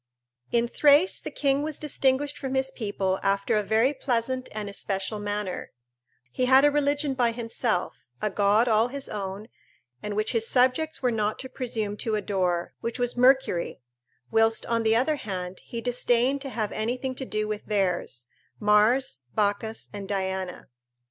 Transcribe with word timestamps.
In 0.51 0.67
Thrace 0.67 1.19
the 1.19 1.29
king 1.29 1.61
was 1.61 1.77
distinguished 1.77 2.35
from 2.35 2.55
his 2.55 2.71
people 2.71 3.19
after 3.21 3.55
a 3.55 3.61
very 3.61 3.93
pleasant 3.93 4.49
and 4.51 4.67
especial 4.67 5.19
manner; 5.19 5.73
he 6.31 6.45
had 6.45 6.65
a 6.65 6.71
religion 6.71 7.13
by 7.13 7.31
himself, 7.31 7.97
a 8.19 8.31
god 8.31 8.67
all 8.67 8.87
his 8.87 9.07
own, 9.07 9.47
and 10.01 10.15
which 10.15 10.31
his 10.31 10.47
subjects 10.49 11.03
were 11.03 11.11
not 11.11 11.37
to 11.37 11.49
presume 11.49 11.97
to 11.97 12.15
adore, 12.15 12.73
which 12.81 12.97
was 12.97 13.15
Mercury, 13.15 13.79
whilst, 14.31 14.65
on 14.65 14.81
the 14.81 14.95
other 14.95 15.17
hand, 15.17 15.59
he 15.65 15.81
disdained 15.81 16.41
to 16.41 16.49
have 16.49 16.71
anything 16.71 17.13
to 17.13 17.25
do 17.27 17.47
with 17.47 17.67
theirs, 17.67 18.25
Mars, 18.59 19.21
Bacchus, 19.35 19.87
and 19.93 20.07
Diana. 20.09 20.67